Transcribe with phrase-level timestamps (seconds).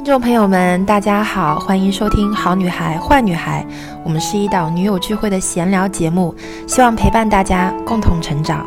[0.00, 3.62] 听众朋友们，大家好，欢迎收听《好女孩坏女孩》，
[4.02, 6.34] 我们是一档女友聚会的闲聊节目，
[6.66, 8.66] 希望陪伴大家共同成长。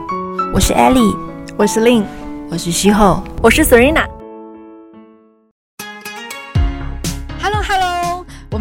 [0.54, 1.18] 我是 Ellie，
[1.58, 2.04] 我是 Lin，
[2.52, 4.13] 我是徐后，我是 Serena。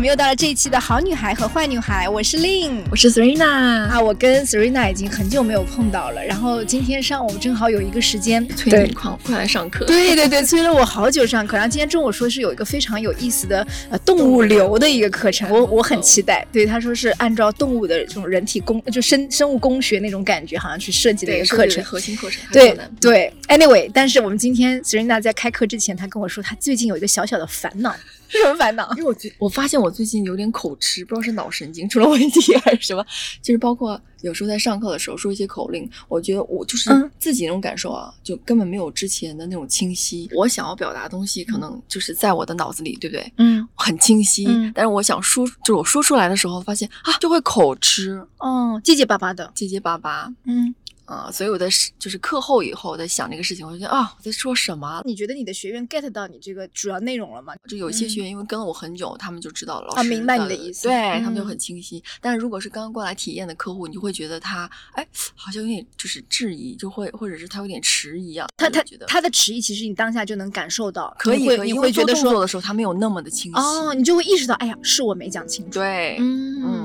[0.02, 3.44] 们又到了这一期的好女孩和坏女孩，我是 Lin，我是 Serena
[3.88, 27.94] 啊，我跟 Serena 已经很久没有碰到了，然后今天上午正好有一个时间，催你快快来上课，对对对，催了我好久上课，然后今天中午说是有一个非常有意思的呃动物流的一个课程，我我很期待，对他说是按照动物的这种人体工就生生物工学那种感觉，好像去设计的一个课程，核心课程，对对，Anyway，但是我们今天 Serena 在开课之前，他跟我说他最近有一个小小的烦恼。
[28.34, 28.90] 是 什么烦恼？
[28.96, 33.04] 因为我觉我发现我最近有点口吃，不知道是脑神经出了问题 还是什么。
[33.42, 40.28] 就是包括有时候在上课的时候说一些口令，我觉得我就是自己那种感受啊，就根本没有之前的那种清晰。
[40.34, 43.32] 我想要表达的东西，可能就是在我的脑子里，对不对？
[43.36, 44.46] 嗯，很清晰。
[44.74, 50.32] 但是我想说，就是我说出来的时候，发现啊，就会口吃，嗯，结结巴巴的，结结巴巴。
[50.44, 50.74] 嗯。
[51.04, 55.02] 啊，所以我在就是课后以后在想这个事情，我就觉得啊，我在说什么？
[55.04, 57.54] 你觉得你的学员 get 到你这个主要内容了吗？
[57.68, 62.02] 就有一些学员因为跟了我很久，他们就知道老师啊，明白你的意思，对他们就很清晰。
[62.20, 68.48] 但是如果是刚刚过来体验的客户，你就会觉得他哎，好像有点就是质疑，就会或者是他有点迟疑啊。
[68.56, 75.72] 他他他的迟疑，其实你当下就能感受到，可以你会觉得说的时候他没有那么的清晰哦，你就会意识到，哎呀，是我没讲清楚。
[75.72, 76.81] 对，嗯嗯。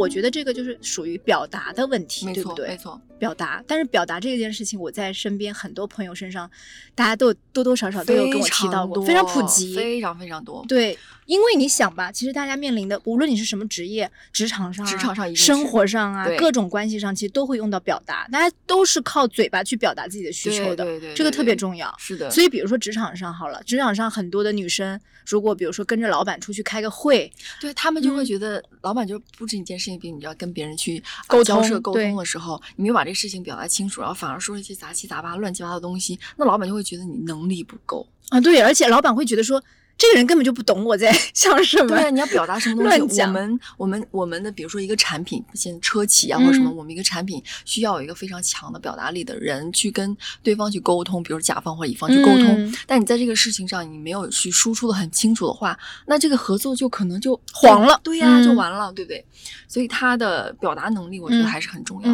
[0.00, 2.68] 我觉得这个就是属于表达的问题，对不对？
[2.68, 3.62] 没错，表达。
[3.66, 6.50] 但是表达这件事情，我在身边很多朋友身上，
[6.94, 10.64] 大家都多多少少都有跟我提到过，非常普及，非常非常多。
[10.66, 18.26] 对，因为你想吧，其实大家面临的，无论你是什么职业，职场上、职场上、生活上啊，各种关系上，其实都会用到表达。
[18.32, 21.94] 大家都是靠嘴巴去表达自己的需求的，对对，这个特别重要。
[21.98, 22.30] 是的。
[22.30, 30.70] 所以，比如说职场上好了，职场上很多的女生，如果比如说跟着老板出去开个会，对他们就会觉得老板就布置一件事情给你，要跟别人。
[30.76, 31.02] 去
[31.44, 38.40] 交涉沟通的时候，你没有把这个事情表达清楚，然后反而说一些杂七杂八、乱七八糟的东西，那老板就会觉得你能力不够啊。
[38.40, 39.62] 对，而且老板会觉得说。
[40.00, 41.88] 这个人根本就不懂我在 想什么。
[41.88, 43.20] 对，你要表达什么东西？
[43.20, 52.74] 我们我们我们的，比如说一个产品，现车企啊或者什么，我们一个产品需要有一个非常强的表达力的人去跟对方去沟通，比如甲方或者乙方去沟通。
[52.86, 58.00] 但你在这个事情上，你没有去输出的很清楚的话，那这个合作就可能就黄了。
[58.02, 59.22] 对呀，就完了，对不对？
[59.68, 62.10] 所以他的表达能力，我觉得还是很重要。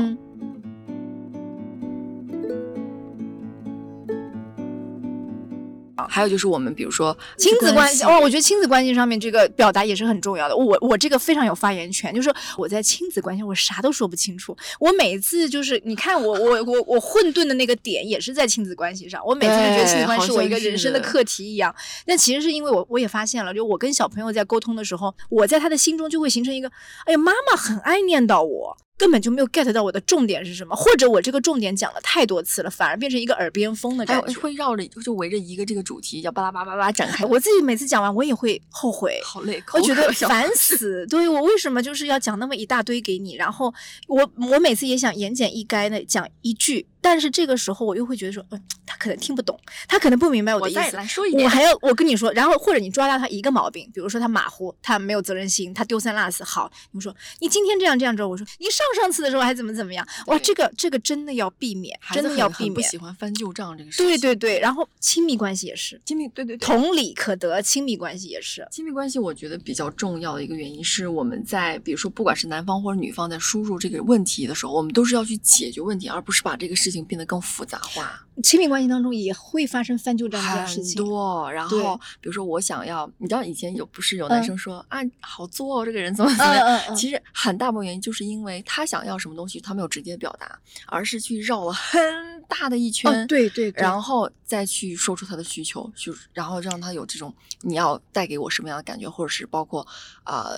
[6.09, 10.57] 还有就是我们，比如说亲子关系哦，我觉得亲子关系上面这个表达也是很重要的。
[10.57, 14.57] 我我这个非常有发言权，就是我在亲子关系我啥都说不清楚。
[14.79, 19.25] 我每次就是你看我我我我混沌的那个点也是在亲子关系上。
[19.25, 21.75] 我每次就觉得亲子关系是我一个人生的课题一样。
[22.05, 26.69] 但其实是因为我我也发现了，就我跟小朋友在沟通的时候，我在他的心中就会形成一个，
[27.07, 28.77] 哎呀，妈妈很爱念叨我。
[28.99, 37.25] 根本就没有 get 到我的重点是什么，或者我这个重点讲了太多次了，反而变成一个耳边风的感觉，会绕着就围着一个这个主题叫巴拉巴拉巴拉展开。
[37.25, 41.07] 我自己每次讲完，我也会后悔，好累，我觉得烦死。
[41.07, 43.73] 对我为什么就是要讲那么一大堆给你，然后
[44.09, 46.87] 我我每次也想言简意赅的讲一句。
[47.09, 49.57] 但是这个时候我又会觉得说，嗯，他可能听不懂，
[49.87, 50.97] 他可能不明白我的意思。
[51.41, 56.43] 我还要我跟你说，然后或者你抓到他一个毛病，比如说他马虎，他没有责任心，他丢三落四。
[56.43, 60.05] 好，你说你今天这样这样之后，我说你上上次的时候还怎么怎么样？
[60.27, 62.75] 哇，这个这个真的要避免，真的要避免。
[62.75, 64.07] 不喜欢翻旧账这个事情。
[64.07, 68.67] 对对对，然后亲密关系也是，亲密对对对，同理可得，亲密关系也是。
[68.73, 77.79] 亲密关系我觉得比较重要的一个原因是我们在比如说不管是男方或者女方在输入这个问题的时候，我们都是要去解决问题，而不是把这个事情变得更复杂。
[77.79, 81.51] 化，亲密关系当中也会发生翻旧账这件事情，很多。
[81.53, 86.97] 然后，比如说我想要，你知道以前有不是有男生说啊，好作哦，这个人怎么怎么样？
[86.97, 92.01] 其实很大部分原因就是因为他想要什么东西，他没有直接表达，而是去绕了很
[92.49, 99.87] 大的一圈，对对，然后再去说出他的需求，就然后让他有这种你要带给我什么样的感觉，或者是包括
[100.25, 100.51] 啊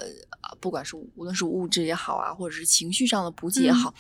[0.61, 3.93] 不管是无论是物质也好啊，或者是情绪上的补给也好。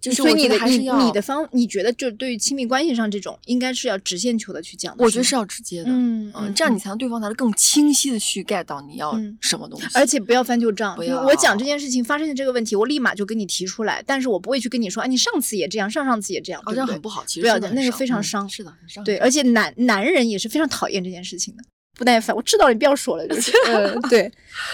[0.00, 4.94] 所以你的你你的方，你觉得就对于亲密关系上这种，应该是要直线球的去讲。
[4.98, 9.86] 我觉得是要直接的，嗯嗯，这样你才能对方才能更清晰的去 get 到你要什么东西。
[9.94, 10.94] 而且不要翻旧账，
[11.24, 17.24] 我讲这件事情发生的这个问题，我立马就跟你提出来，但是我不会去跟你说，哎，你上次也这样，上上次也这样，好像很不好。
[17.24, 19.04] 其实不要的，那个非常伤，是的，很伤。
[19.04, 21.62] 对，而且男男人也是非常讨厌这件事情的，
[21.96, 22.34] 不耐烦。
[22.34, 24.30] 我知道你不要说了，就是， 嗯，对。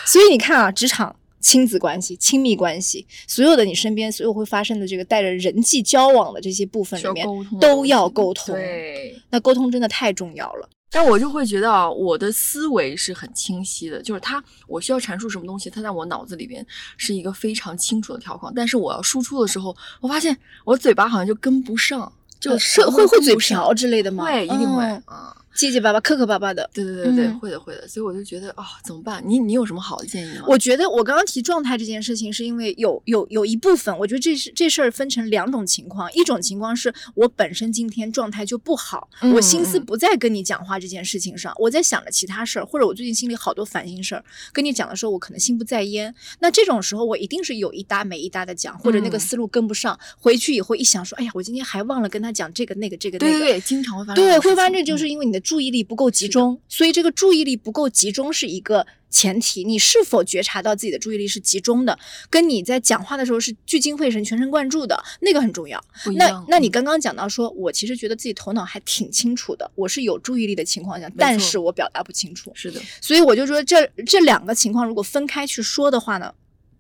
[0.07, 1.15] 所以你看啊，职场。
[1.47, 7.25] 亲子关系、亲密关系，所有的你身边所有会发生的这个带着人际交往的这些部分里面，
[7.61, 8.53] 都要沟通。
[8.53, 10.69] 对，那沟通真的太重要了。
[10.91, 16.67] 但我就会觉得啊，我的思维是很清晰的，就是他我需要阐述什么东西，他在我脑子里边
[16.97, 24.25] 是一个非常清楚的条框，但是我要输出的时候，我发现我嘴巴好像就跟不上，就是会会嘴瓢之类的吗？
[24.25, 25.37] 会，一定会啊。
[25.57, 29.23] 结结巴巴、磕磕巴巴的，对对对对，会的会的，所以我就觉得啊，怎么办？
[29.27, 30.45] 你你有什么好的建议吗？
[30.47, 46.15] 我觉得我刚刚提状态这件事情，是因为有有有一部分，我觉得这是这事儿分成两种情况，一种情况是我本身今天状态就不好，我心思不在跟你讲话这件事情上，我在想着其他事儿，或者我最近心里好多烦心事儿，跟你讲的时候，我可能心不在焉。
[46.41, 56.27] 那这种时候，我一定是有一搭没一搭的讲，或者那个思路跟不上，回去以后一想说，哎呀，我今天还忘了跟他讲这个那个这个那个，对对对，经常会发生，对，会发生，这就是因为你的注意力不够集。
[56.29, 59.63] 中，所以这个注意力不够集中是一个前提。
[59.63, 61.97] 你是否觉察到自己的注意力是集中的，
[62.29, 65.83] 跟你在讲话的时候是聚精会神、全神贯注的那个很重要。
[66.17, 72.51] 那那你刚刚讲到说，我其实觉得自己头脑还挺清楚的，我是有注意力的情况下，但是我表达不清楚。
[72.55, 76.35] 是的，所以我就说这这两个情况如果分开去说的话呢，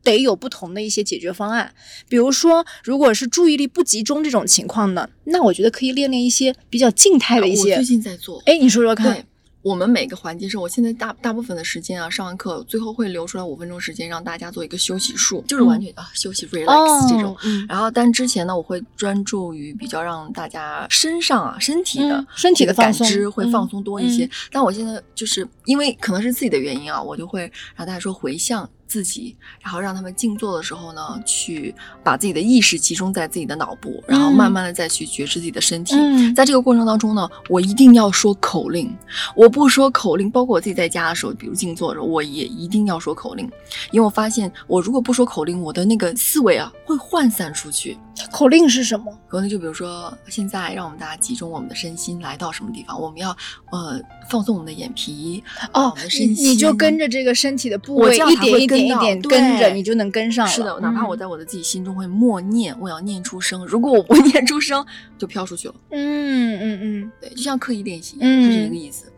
[0.06, 1.74] 得有不同的一些解决方案。
[2.08, 7.72] 比如说，如果是注意力不集中这种情况呢，那我觉得可以练练一些比较静态的一些。
[7.72, 9.26] 我最近在做，哎，你说说看。
[9.62, 17.36] 我们每个环节是我现在大大部分的时间啊，上完课最后会留出来五分钟时间让大家做一个休息术，就是完全啊休息 relax 这种。
[17.68, 24.30] 然后，但之前呢，我会专注于比较让大家身上啊身体的身体的感知会放松多一些。
[24.52, 28.70] 但我现在就是因为可能是自己的原因啊，我就会让大家说回向。
[28.86, 35.94] 自己，然后让他们静坐的时候呢，去把自己的意识集中在自己的脑部，然后慢慢的再去觉知自己的身体。
[36.34, 38.94] 在这个过程当中呢，我一定要说口令，
[39.34, 43.44] 我不说口令，包括我自己在家的时候，比如静坐的时候，我也一定要说口令，
[43.90, 47.98] 因为我发现我如果不说口令，我的那个思维啊会涣散出去。
[48.32, 49.12] 口令是什么？
[49.28, 53.28] 口令就比如说，现在让我们大家集中我们的身心来到什么地方，我们要
[53.70, 54.00] 呃
[54.30, 55.44] 放松我们的眼皮
[55.74, 60.52] 哦，你你就跟着这个身体的部位一点一点一点跟着，你就能跟上了。
[60.52, 64.84] 是的，哪怕我在我的自己心中会默念，我要念出声，如果我不念出声，
[65.18, 65.74] 就飘出去了。
[65.90, 69.12] 嗯嗯嗯，对，就像刻意练习，就是一个意思。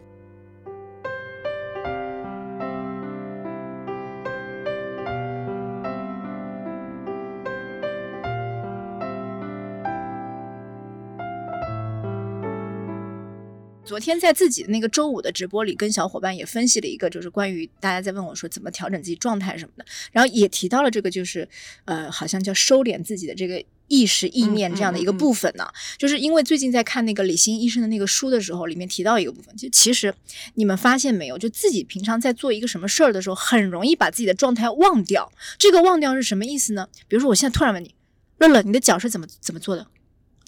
[13.88, 21.48] 昨天在自己的那个周五的直播里，跟小伙伴也分析了一个，就是关于大家在问我说怎么调整自己状态什么的，然后也提到了这个，就是
[21.86, 25.66] 呃，好像叫收敛自己的这个意识意念这样的一个部分呢。
[25.96, 30.14] 就是因为最近在看那个李欣医生的那个书的时候，里面提到一个部分，就其实
[30.56, 35.32] 你们发现没有，就自己平常在做一个什么事儿的时候，很容易把自己的状态忘掉。
[35.56, 36.86] 这个忘掉是什么意思呢？
[37.08, 37.94] 比如说我现在突然问你，
[38.36, 39.86] 乐乐，你的脚是怎么怎么做的？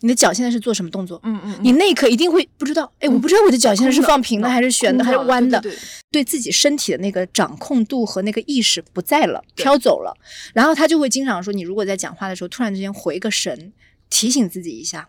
[0.01, 1.21] 你的脚现在是做什么动作？
[1.23, 5.63] 嗯嗯，你那一刻一定会不知道，哎，我不知道我的脚现在是放平的还是悬的还是弯的，
[6.11, 10.17] 对自己身体的那个掌控度和那个意识不在了，飘走了。
[10.55, 13.73] 然后他就会经常说，你如果在讲话的时候突然之间回个神，
[14.09, 15.09] 提醒自己一下。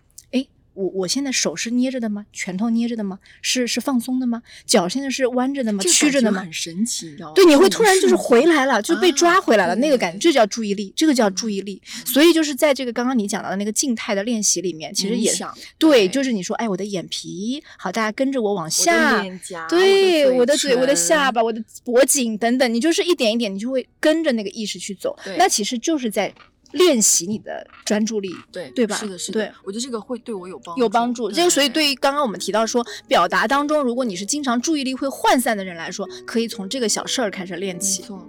[0.73, 2.25] 我我现在手是捏着的吗？
[2.31, 3.19] 拳头捏着的吗？
[3.41, 4.41] 是是放松的吗？
[4.65, 5.83] 脚现在是弯着的吗？
[5.83, 6.41] 曲着的吗？
[6.41, 7.33] 很神奇，你知道吗？
[7.35, 11.81] 对，你会突然就是回来了，就被抓回来了，那个感觉，这叫注意力，这个叫注意力。
[12.05, 15.31] 所以就是在这个刚刚你讲到的那个静态的练习里面，其实也
[15.77, 19.21] 对，就是你说，哎，我的眼皮，好，大家跟着我往下，
[19.67, 25.17] 对，我的嘴，我的下巴，我的脖颈等等，你就是一点一点，你就会跟着那个意识去走。
[25.37, 26.33] 那其实就是在。
[26.73, 28.95] 练习你的专注力，对对吧？
[28.95, 29.39] 是的，是的。
[29.39, 31.31] 对，我觉得这个会对我有帮助有帮助。
[31.31, 38.01] 这个所以对于刚刚我们提到说表达当中，如果你是经常注意力会涣散的人来说，可以从这个小事儿开始练起。
[38.01, 38.27] 没错。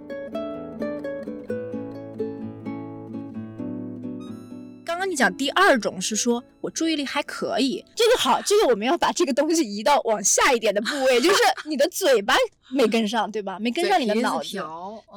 [5.03, 12.33] 刚刚你讲第二种是说我注意力还可以，这个好，这个我们要把这个东西移到往下一点的部位，就是 你的嘴巴
[12.71, 13.59] 没跟上，对吧？
[13.59, 14.63] 没跟上你的脑子，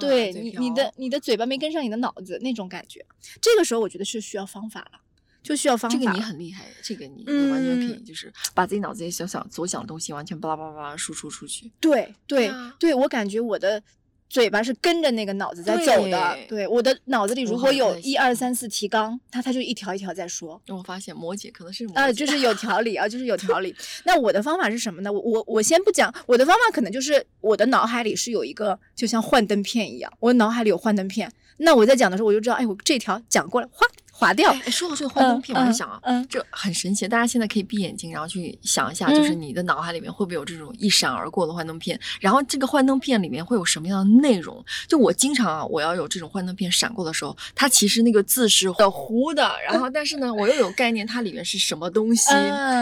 [0.00, 3.06] 对你你的你的嘴巴没跟上你的脑子那种感觉，
[3.40, 4.98] 这个时候我觉得是需要方法了，
[5.40, 5.96] 就需要方法。
[5.96, 11.70] 这个你很厉害，这个你你完全可以就是把自己脑子里想想所想的东西完全巴拉巴拉巴拉输出出去。
[11.78, 12.50] 对对
[12.80, 13.80] 对，我感觉我的。
[14.28, 20.60] 嘴巴是跟着那个脑子在走的，对我的脑子里如果有一二三四提纲，他他就一条一条在说。
[20.68, 23.74] 我发现摩羯可能是啊，就是有条理啊，就是有条理。
[24.04, 25.12] 那我的方法是什么呢？
[25.12, 31.30] 我我我先不讲，我的方法可能就是我的脑海里是有一个就像幻灯片一样，我脑海里有幻灯片。
[31.58, 33.86] 那我在讲的时候，我就知道，哎，我这条讲过了，哗。
[34.18, 34.52] 划掉。
[34.70, 37.06] 说到这个幻灯片，我在想啊，这很神奇。
[37.06, 41.98] 大家现在可以闭眼睛，然后去想一下，就是你的脑海里面会不会有这种一闪而过的幻灯片？
[42.18, 44.64] 然后这个幻灯片里面会有什么样的内容？
[44.88, 52.30] 就我经常啊，我要有这种幻灯片闪过的时候，它其实那个字是糊的，然后但是呢，我又有概念它里面是什么东西。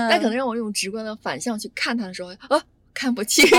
[0.09, 2.63] 但可能让我用直观的反向去看它的时候，啊。
[2.95, 3.55] 看不清楚。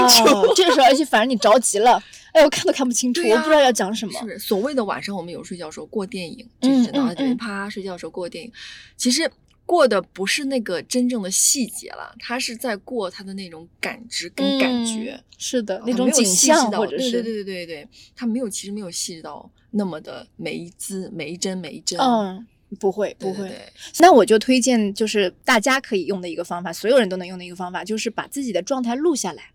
[0.55, 2.01] 这个时候，而且反正你着急了，
[2.31, 4.19] 哎，我看都看不清楚，我不知道要讲什么。
[4.27, 8.51] 是所谓的晚上我们有睡觉时候过电影，就是脑袋里面啪睡觉的时候过电影，
[8.97, 9.29] 其实。
[9.67, 23.51] 过的不是那个真正的细节了，他是在过他的那种感知跟感觉，是的，那种景象或者是对对对对对，他没有其实没有细致到那么的每一字每一帧每一帧，嗯，不会不会。
[23.99, 29.54] 那我就推荐就是大家可以用的一个方法，所有人都能用的一个方法，就是把自己的状态录下来。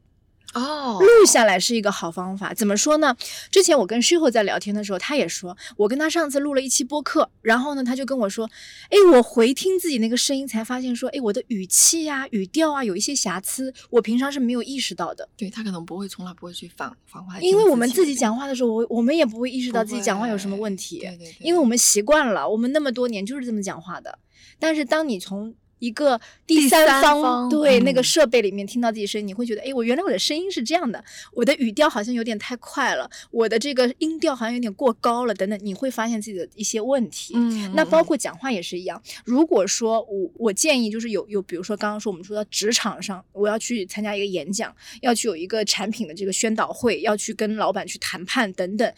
[0.55, 2.53] 哦，录下来是一个好方法。
[2.53, 3.17] 怎么说呢？
[3.51, 8.51] 之前我跟师傅在聊天的时候，他也说，我跟他上次录了一期播客，然后呢，他就跟我说，
[8.89, 15.29] 哎，我回听自己那个声音，才发现说，哎，我的语气呀、语调啊，有一些瑕疵，我平常是没有意识到的。
[15.37, 24.19] 对他可能不会，从来不会去反反话，因为我们自己讲话的时候，我我们也不会意识到自己讲话有什么问题，对对，因为我们习惯了，我们那么多年就是这么讲话的。
[24.59, 37.35] 但是当你从一个第三方对那个设备里面听到自己声音，你会觉得，哎，我原来我的声音是这样的，我的语调好像有点太快了，我的这个音调好像有点过高了，等等，你会发现自己的一些问题。
[37.37, 39.03] 嗯，那包括讲话也是一样。
[39.25, 48.93] 如果说我我建议就是有有，比如说刚刚说我们说到职场上，我要去参加一个演讲，要去有一个产品的这个宣导会，要去跟老板去谈判等等。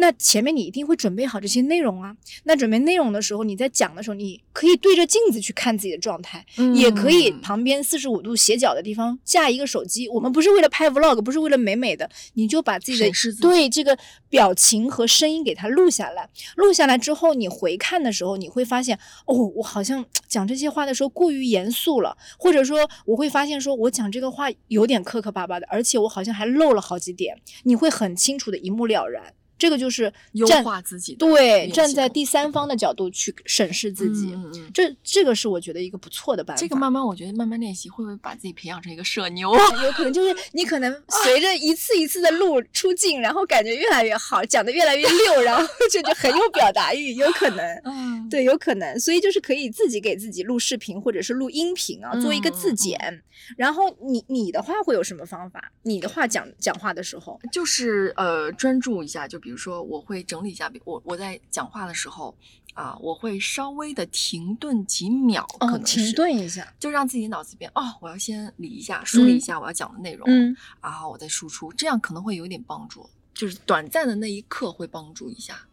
[0.00, 2.16] 那前面你一定会准备好这些内容啊。
[2.44, 10.08] 那准备内容的时候，你在讲的时候，你可以对着镜子去看自己的状态，也可以旁边四十五度斜角的地方架一个手机。
[10.08, 16.28] 我们不是为了拍 vlog，不是为了美美的，你就把自己的对这个表情和声音给它录下来。
[16.56, 27.36] 录下来之后，你回看的时候，你会发现，哦，我好像讲这些话的时候过于严肃了，或者说我会发现，说我讲这个话有点磕磕巴巴的，而且我好像还漏了好几点。
[27.64, 29.34] 你会很清楚的一目了然。
[29.58, 36.60] 这个就是优化自己，对，站在第三方的角度去审视自己，嗯嗯，这这个是我觉得一个不错的办法。
[36.60, 39.52] 这个慢慢，我觉得慢慢练习，会不会把自己培养成一个社牛？
[39.82, 48.98] 有可能就是你可能随着一次一次的录出镜，然后感觉越来越好，讲的越来越溜，然后就就很有表达欲，有可能，嗯，对，有可能。
[48.98, 53.22] 所以就是可以自己给自己录视频或者是录音频啊，做一个自检。
[53.56, 55.72] 然后你你的话会有什么方法？
[55.82, 62.36] 你的话讲讲话的时候，就是呃专注一下，就比如说我会整理一下，我我在讲话的时候
[62.74, 75.66] 啊，我会稍微的停顿几秒，可能停顿一下，就让自己脑子里边哦，我要先理一下，梳理一下我要讲的内容，嗯，然后我再输出，这样可能会有点帮助，就是短暂的那一刻会帮助一下。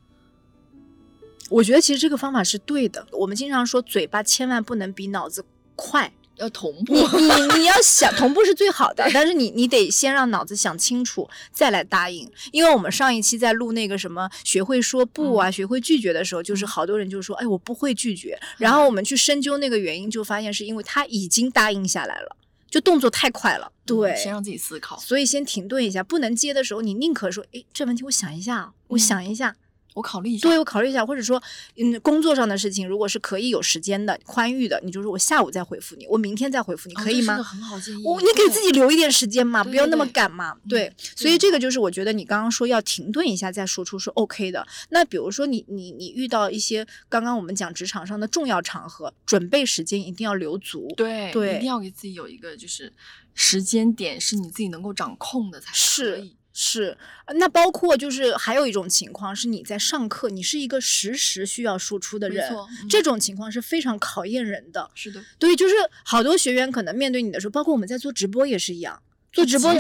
[1.50, 3.08] 我觉得其实这个方法是对的。
[3.12, 6.12] 我们经常说嘴巴千万不能比脑子快。
[6.38, 12.30] 要同步，你你你要想同步是最好的，但是你你得先让脑子想清楚，再来答应。
[12.52, 18.40] 因为我们上一期在录那个什么学会说不啊，学会拒绝的时候，就是好多人就说，哎，我不会拒绝。
[18.58, 22.36] 然后我们去深究那个原因，就发现是因为他已经答应下来了，
[22.70, 23.72] 就动作太快了。
[23.86, 29.56] 对，先让自己思考，所以先停顿一下，不能接的时候，你宁可说，哎，这问题我想一下，我想一下。
[29.96, 31.42] 我考虑一下，对我考虑一下，或者说，
[31.78, 37.42] 嗯，工作上的事情，如果是可以有时间的、宽裕的，你就说我下午再回复你，我明天再回复你，可以吗？
[37.42, 38.04] 很好建议。
[38.04, 40.54] 我你给自己留一点时间嘛，不要那么赶嘛。
[40.68, 44.68] 对，所以这个就是我觉得你刚刚说要停顿一下再说出是 OK 的。
[44.90, 50.94] 那比如说你你你遇到一些刚刚我们讲职场上的重要场合，准备时间一定要留足。
[50.98, 52.92] 对对，一定要给自己有一个就是
[53.34, 56.36] 时间点是你自己能够掌控的才可以。
[56.58, 56.98] 是，
[57.34, 62.50] 那包括就是还有一种情况是你在上课，你是一个实时需要输出的人，
[62.90, 64.90] 这种情况是非常考验人的。
[64.96, 69.02] 是的，对，就是好多学员可能面对你的时候，包括我们在做直播也是一样，
[69.34, 69.74] 做直播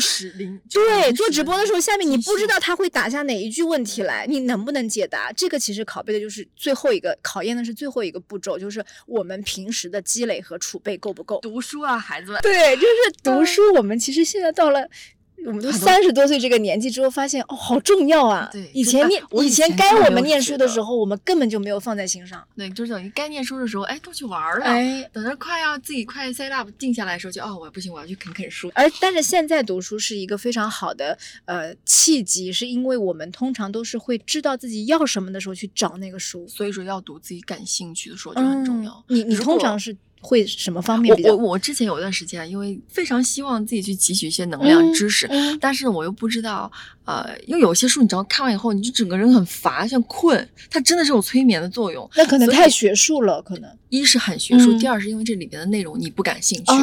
[0.70, 5.32] 对，做直播的时候，下面你不知道他会打下哪一句问题来，你能不能解答？
[5.32, 11.40] 这个其实拷贝的就是最后一个考验的是最后一个步骤，就是我们平时的积累和储备够不够？
[11.40, 12.42] 读书啊，孩子们。
[12.42, 13.62] 对，就是读书。
[13.76, 14.90] 我们其实现在到了。
[15.46, 18.50] 我们都三十多岁这个年纪之后，发现哦，好重要啊！
[18.52, 22.44] 对，以前念，以前该我们念书的时候，我们根本就没有放在心上。
[22.56, 24.66] 对，就是等于该念书的时候，哎，都去玩了。
[24.66, 28.72] 哎，等着快要自己快 set up 定下来的时候，就哦，我不行，我要去啃啃书。
[28.74, 39.04] 而但是现在读书是一个非常好的呃契机，是因为我们通常都是会知道自己要什么的时候去找那个书，所以说要读自己感兴趣的书就很重要。
[39.10, 39.96] 你你通常是？
[40.26, 41.36] 会什么方面比较？
[41.36, 45.30] 我我之前有一段时间，因为非常希望自己去汲取一些能量知识，
[45.62, 46.72] 但是我又不知道，
[47.06, 52.10] 呃，因为有些书你知道看完以后，你就整个人很乏，像困，它真的是有催眠的作用。
[52.16, 56.74] 那可能太学术了，可能一是很学术，第二是因为这里边的内容你不感兴趣，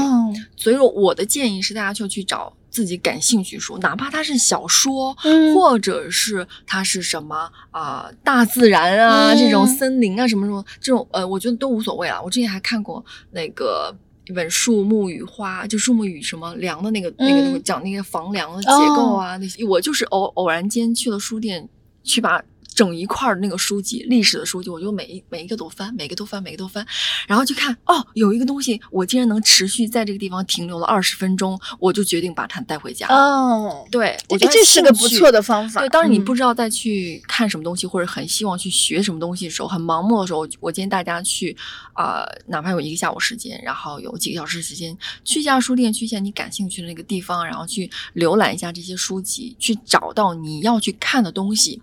[0.56, 2.52] 所以说我的建议是大家就去找。
[2.72, 5.14] 自己感兴趣书，哪怕它是小说，
[5.54, 12.22] 或者是它是什么啊，大自然啊，这种森林啊，什么什么这种，呃，我觉得都无所谓了。
[12.22, 13.94] 我之前还看过那个
[14.26, 19.64] 一本《树木与花》，就树木与什么梁的那个那个讲那个房梁的结构啊那些。
[19.64, 21.68] 我就是偶偶然间去了书店，
[22.04, 22.42] 去把。
[22.74, 26.86] 整一块儿那个书籍，历史的书籍，我就每一每一个都翻，每个都翻，每个都翻，
[27.26, 33.06] 然后去看哦，有一个东西，我竟然能持续在这个地方停留了二十分钟，我就决定把它带回家。
[33.08, 35.80] 哦，对，我觉得这是个不错的方法。
[35.80, 41.56] 对，当你不知道再去看什么东西，或者很希望去学什么东西的时候，很盲目的时候，我建议大家去
[41.92, 51.80] 啊，哪怕有一个下午时间，然后有几个小时时间，去一下书店，去一下你感兴趣的那个地方，然后去浏览一下这些书籍，去找到你要去看的东西。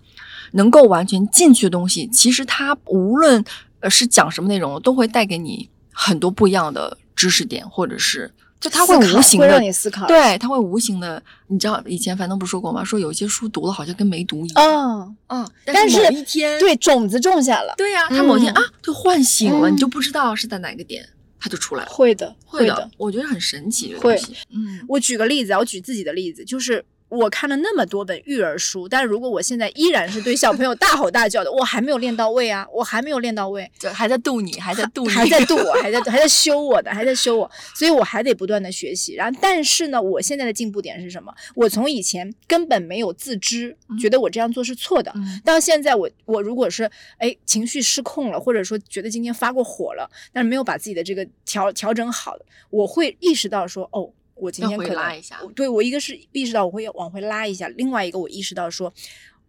[0.52, 3.44] 能够完全进去的东西，其实它无论
[3.80, 11.22] 呃是讲什么内容，都会带给你很多不一样的知识点，或者是就它会无形的让你思考，对，它会无形的。
[11.48, 12.84] 你知道以前樊登不说过吗？
[12.84, 14.62] 说有一些书读了好像跟没读一样。
[14.62, 21.90] 嗯嗯，但是某一天对种子种下了，对呀，它某天啊就唤醒了，你就不知道是在哪个点，它就出来了。
[21.90, 23.94] 会的，会的，我觉得很神奇。
[23.94, 26.84] 会，嗯，我举个例子，我举自己的例子，就是。
[27.10, 39.14] 我看了那么多本育儿书，但是如果我现在依然是对小朋友大吼大叫的，我还没有练到位啊，我还没有练到位，就还在度你，还在度，还在度我，还在还在修我的，还在修我，所以我还得不断的学习。
[39.14, 41.34] 然后，但是呢，我现在的进步点是什么？
[41.56, 45.12] 我从以前根本没有自知，觉得我这样做是错的，
[45.44, 46.88] 到现在我我如果是
[47.18, 54.12] 哎情绪失控了，或者说觉得今天发过火了，但是没有把自己的这个调调整好的，我会意识到说哦。
[54.40, 55.22] 我今天可能
[55.54, 58.92] 对我一个是意识到我会往回拉一下，另外一个我意识到说，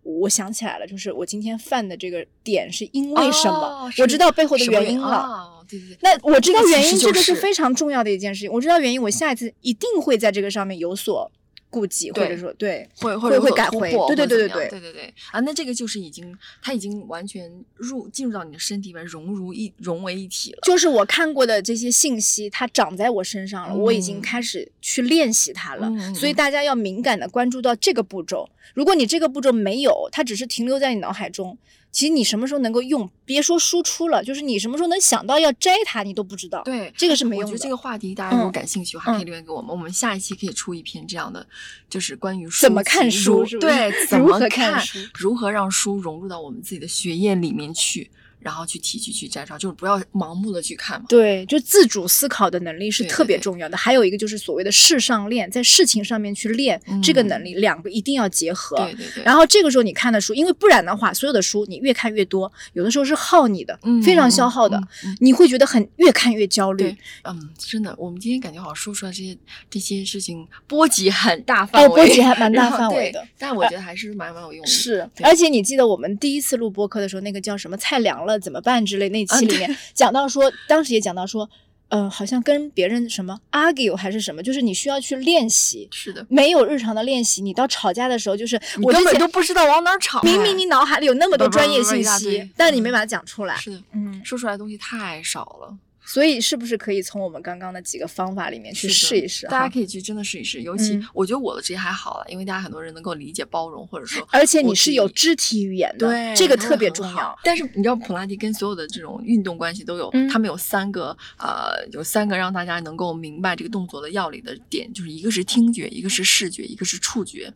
[0.03, 3.91] 我想起来了，就是我今天犯的这个点是因为什么？
[3.99, 5.63] 我知道背后的原因了。
[5.67, 8.51] 对对对，那我知道原因，这个是非常重要的一件事情。
[8.51, 11.31] 我知道原因，我下一次一定会在这个上面有所。
[11.71, 15.39] 顾忌，或者说对，会会会改回，对对对对对对对对啊！
[15.39, 20.59] 那这个就是已经，它已经完全入进入到你的身体里面，融入一融为一体了。
[20.63, 25.89] 就是我看过的这些信息，它长在我身上了，我已经开始去练习它了。
[26.13, 28.47] 所以大家要敏感的关注到这个步骤。
[28.73, 31.57] 如果你这个步骤没有，它只是停留在你脑海中。
[31.91, 33.09] 其实你什么时候能够用？
[33.25, 36.61] 别说输出了，就是你什么时候能想到要摘它，你都不知道。
[36.63, 37.51] 对，这个是没用的。
[37.51, 39.71] 我觉得这个话题大家如果感兴趣，还可以留言给我们。
[39.71, 41.45] 我们下一期可以出一篇这样的，
[41.89, 44.81] 就是关于怎么看书，对，怎么看，
[45.13, 48.09] 如何让书融入到我们自己的学业里面去。
[48.41, 51.05] 然后去提取、去摘抄，就是不要盲目的去看嘛。
[51.07, 53.77] 对，就自主思考的能力是特别重要的。
[53.77, 58.75] 还有一个就是所谓的事上练，在事情上面去练这个能力，两个一定要结合。
[58.77, 59.23] 对对对。
[59.23, 64.81] 然后这个时候你看的书，因为不然的话，所有的书你越看越多，有的时候是耗你的，非常消耗的，
[65.19, 66.95] 你会觉得很越看越焦虑。
[67.23, 69.37] 嗯，真的，我们今天感觉好像说出来这些
[69.69, 73.23] 这些事情波及很大范围，哦波及还蛮大范围的。
[73.37, 74.67] 但我觉得还是蛮蛮有用的。
[74.67, 78.30] 是，而且你记得我们第一次录播客的时候，那个叫什么菜凉了。
[78.39, 81.49] 怎么办之类那期里面讲到说，当时也讲到说，
[81.89, 85.87] 呃，好像跟别人什么 argue 还是什么，就是你需要去练习。
[85.91, 90.21] 是的，没有日常的练习，你到吵架的时候，就是我根本都不知道往哪吵。
[90.21, 93.55] 明明你脑海里有那么多专业信息，但你没把它讲出来。
[93.57, 95.77] 是的，嗯，说出来的东西太少了。
[96.05, 99.45] 所以是不是可以从我们刚刚的几个方法里面去试一试？
[99.47, 100.61] 大家可以去真的试一试。
[100.61, 107.37] 尤其我觉得我的职业还好了，因为大家很多人能够理解包容，或者说，而且你是有肢体语言的，对，这个特别重要。
[107.43, 117.51] 但是你知道普拉提跟所有的这种运动关系都有，他们有三个呃，有三个让大家能够明白这个动作的要领的点，就是一个是听觉，一个是视觉，一个是触觉。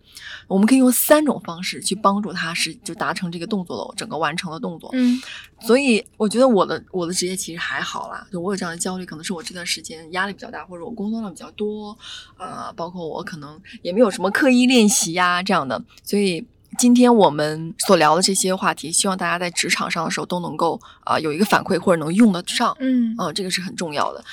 [0.48, 4.90] 我们可以用三种方式去帮助他，是就达成这个动作的整个完成的动作。
[4.94, 5.22] 嗯，
[5.62, 9.26] 所以我觉得我的我的职业其实还好啦，就我有这样的焦虑，可能。
[9.26, 11.98] 是我这段时间压力比较大，或者我工作量比较多，
[12.38, 16.46] 呃，包括我可能也没有什么刻意练习呀这样的，所以
[16.78, 24.24] 今天我们所聊的这些话题，希望大家在职场上的时候都能够啊有一个反馈或者能用得上，嗯，呃，这个是很重要的。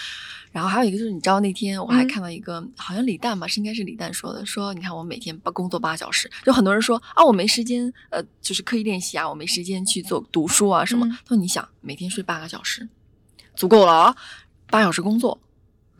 [0.51, 11.09] 然后还有一个就是，你知道那天我还看到一个，好像李诞吧，是应该是李诞说的，说你看我每天八工作八小时，就很多人说啊我没时间，呃，就是刻意练习啊，我没时间去做读书啊什么。
[11.25, 12.87] 他说你想每天睡八个小时，
[13.55, 14.17] 足够了啊。
[14.71, 15.38] 八小时工作，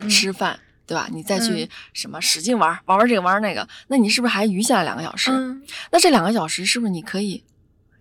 [0.09, 1.07] 吃饭，对吧？
[1.11, 5.31] 你再去什么使劲玩，玩玩这个玩那个，那你是不是还余下来两个小时？
[5.91, 7.43] 那这两个小时是不是你可以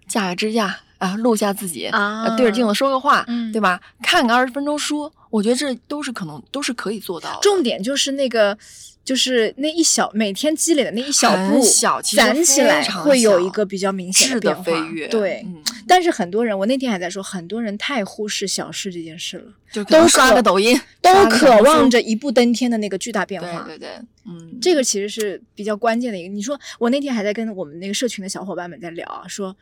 [0.06, 1.90] 架个支架啊，录下自己，
[2.36, 3.80] 对着镜子说个话，对吧？
[4.02, 7.40] 看个二十分钟书，我觉得这都是可能，都是可以做到。
[7.42, 8.56] 重点就是那个。
[9.04, 11.60] 就是那一小每天积累的那一小步，
[12.14, 14.64] 攒起来会有一个比较明显的变化。
[15.10, 15.44] 对，
[15.88, 23.64] 但是很多人，我那天还在说，很多人太忽视小事这件事了，就都刷个抖音， 都渴望着一步登天的那个巨大变化。
[23.64, 23.90] 对对对，
[24.24, 26.28] 嗯，这个其实是比较关键的一个。
[26.32, 29.56] 你说我那天还在跟我们那个社群的小伙伴们在聊啊，说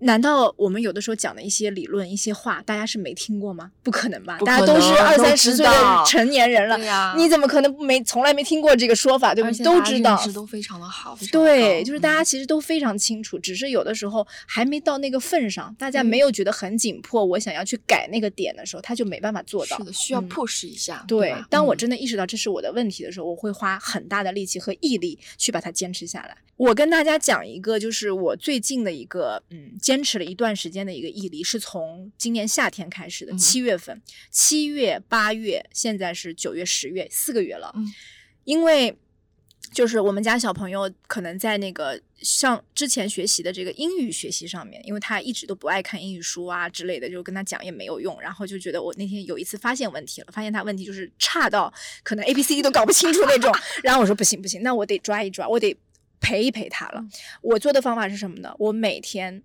[0.00, 3.70] 难道我们有的时候讲的一些理论、一些话，大家是没听过吗？
[3.82, 4.38] 不可能吧？
[4.44, 9.34] 大家都是二三十岁的成年人了，你怎么可能没从来没听过这个说法？
[9.34, 9.64] 对不对？
[9.64, 11.18] 都知道，都非常的好。
[11.30, 19.76] 对，就是大家其实都非常清楚，只是有的时候还没到那个份上，大家没有觉得很紧迫，我想要去改那个点的时候，他就没办法做到。
[19.78, 21.04] 是的，需要 push 一下。
[21.06, 26.36] 对，当我真的意识到这是我的问题的时候，我会花很大的力气和毅力去把它坚持下来。
[26.56, 34.00] 我跟大家讲一个，就是我最近的一个，嗯，坚持了一段时间的一个毅力，是从今年夏天开始的，七月份，
[34.30, 37.72] 七月、八月，现在是九月、十月，四个月了。
[37.74, 37.84] 嗯，
[38.44, 38.96] 因为
[39.72, 51.74] 就是我们家小朋友可能在那个像之前学习的这个英语学习上面，因为他一直都不爱看英语书啊之类的，就跟他讲也没有用，然后就觉得我那天有一次发现问题了，发现他问题就是差到
[52.04, 55.76] 可能 A B C D 都搞不清楚那种， 然后我说不行不行，那我得抓一抓，我得。
[56.22, 57.02] 陪一陪他了。
[57.40, 58.54] 我做的方法是什么呢？
[58.58, 59.42] 我每天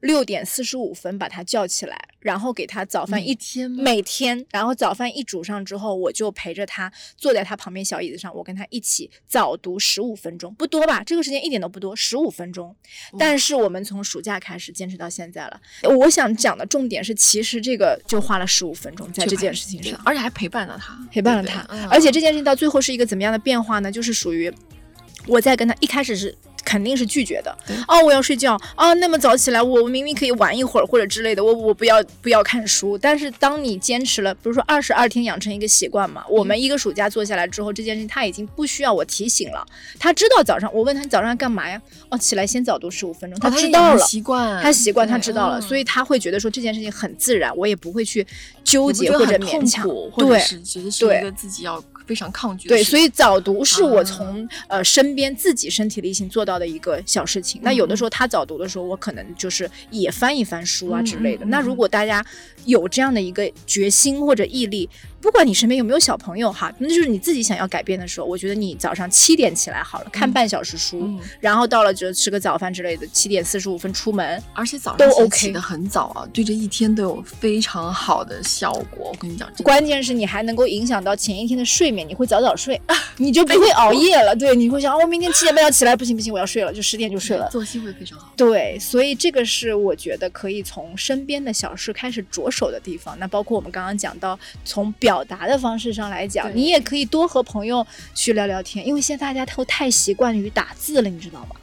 [0.00, 11.02] 六点四十五分把他叫起来，然后给他早饭一天每天，然后早饭一煮上之后，我就陪着他坐在他旁边小椅子上，我跟他一起早读十五分钟，不多吧？
[11.02, 12.74] 这个时间一点都不多，十五分钟。
[13.18, 15.60] 但是我们从暑假开始坚持到现在了。
[15.82, 21.60] 我想讲的重点是，其实这个就花了十五分钟在这件事情上，而且还陪伴了他，陪伴了他。
[21.90, 23.90] 而且这件事情到最后是一个怎么样的变化呢？
[23.90, 24.52] 就是属于。
[25.26, 26.34] 我在跟他一开始是。
[26.68, 27.56] 肯定是拒绝的。
[27.88, 28.60] 哦，我要睡觉。
[28.74, 32.98] 啊，那么早起来，我明明可以玩一会儿或者之类的，我我不要不要看书。
[32.98, 39.66] 但是当你坚持了，比如说二十二天养成一个习惯嘛，我们一个暑假做下来之后，这件事情他已经不需要我提醒了，
[39.98, 41.80] 他知道早上我问他早上干嘛呀？
[42.10, 48.26] 哦，起来先早读十五分钟，他知道了，习惯，他习惯，他知道了，所以他会觉得说这件事情很自然，我也不会去
[48.62, 51.82] 纠结或者勉强，对，觉得是一个自己要。
[52.08, 52.68] 非常抗拒。
[52.68, 57.60] 对，所以早读是我从呃身边自己身体力行做到的一个小事情。
[57.62, 61.44] 那有的时候他早读的时候，我可能就是也翻一翻书啊之类的。
[61.44, 62.24] 那如果大家
[62.64, 64.88] 有这样的一个决心或者毅力。
[65.20, 68.26] 不管你身边有没有小朋友哈，那就是你自己想要改变的时候。
[68.28, 79.10] 我觉得你早上七点起来好了，看半小时书，然后到了就吃个早饭之类的，七点四十五分出门，而且早上都起的很早啊，对这一天都有非常好的效果。
[79.10, 82.80] 我跟你讲，关键是你还能够影响到前一天的睡眠，你会早早睡，
[83.16, 84.34] 你就不会熬夜了。
[84.34, 88.32] 对，你会想，我明天七点半要起来，不行不行，我要睡了，就十点就睡了，作息会非常好。
[88.36, 93.18] 对，所以这个是我觉得可以从身边的小事开始着手的地方。
[93.18, 95.88] 那包括我们刚刚讲到从表达的方式。
[95.98, 97.84] 上来讲，你也可以多和朋友
[98.14, 101.56] 去聊聊天，因为现在大家都太习惯于打字了，你知道吗？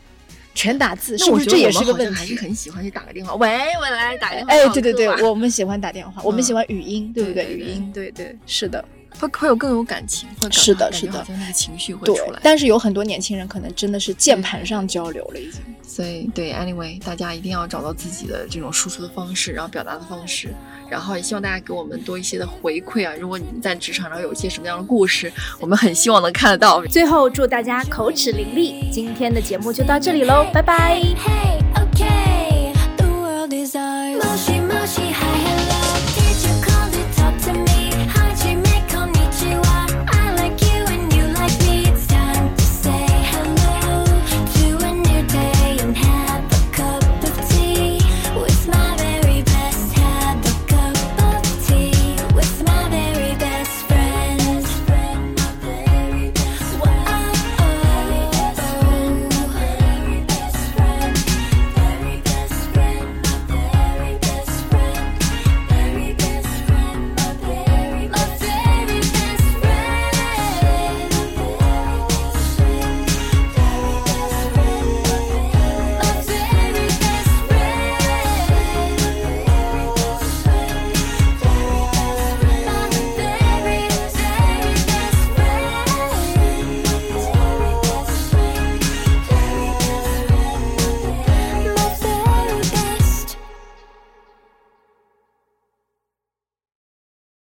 [0.53, 2.15] 全打字，是不是这也是个问题？
[2.15, 3.47] 还是很喜欢去打个电话，喂，
[3.79, 4.51] 我来打电话。
[4.51, 7.45] 哎，对对对，我们喜欢打电话，我们喜欢语音，对不对？
[7.45, 8.83] 语音，对对，是的。
[9.19, 12.39] 会会有更有感情，是的，是的，那个情绪会出来。
[12.43, 15.61] 但是有很多年轻人可能真的是键盘上交流了，已经。
[15.81, 20.53] 所以对，anyway，大家一定要找到自己的这种输出的方式，然后表达的方式，
[20.89, 23.13] 然后也希望大家给我们多一些的回馈啊！
[23.17, 26.83] 如果你们在职场上有一些什么样的故事，我们很希望能看得到。
[26.87, 31.01] 最后祝大家口齿伶俐，今天的节目就到这里喽，拜拜。